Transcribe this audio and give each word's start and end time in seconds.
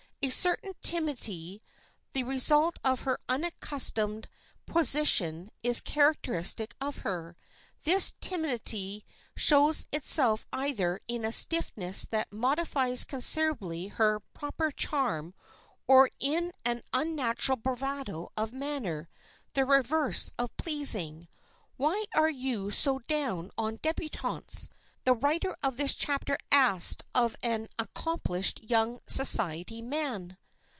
A 0.23 0.29
certain 0.29 0.73
timidity, 0.83 1.63
the 2.13 2.21
result 2.21 2.77
of 2.83 3.01
her 3.01 3.17
unaccustomed 3.27 4.29
position, 4.67 5.49
is 5.63 5.81
characteristic 5.81 6.75
of 6.79 6.99
her. 6.99 7.35
This 7.85 8.13
timidity 8.21 9.03
shows 9.35 9.87
itself 9.91 10.45
either 10.53 11.01
in 11.07 11.25
a 11.25 11.31
stiffness 11.31 12.05
that 12.05 12.31
modifies 12.31 13.03
considerably 13.03 13.87
her 13.87 14.19
proper 14.35 14.69
charm, 14.69 15.33
or 15.87 16.11
in 16.19 16.53
an 16.63 16.83
unnatural 16.93 17.55
bravado 17.55 18.31
of 18.37 18.53
manner, 18.53 19.09
the 19.55 19.65
reverse 19.65 20.31
of 20.37 20.55
pleasing. 20.55 21.27
"Why 21.77 22.05
are 22.15 22.29
you 22.29 22.69
so 22.69 22.99
down 22.99 23.49
on 23.57 23.79
débutantes?"—the 23.79 25.15
writer 25.15 25.57
of 25.63 25.77
this 25.77 25.95
chapter 25.95 26.37
asked 26.51 27.03
of 27.15 27.35
an 27.41 27.67
accomplished 27.79 28.61
young 28.69 28.99
society 29.07 29.81
man. 29.81 30.37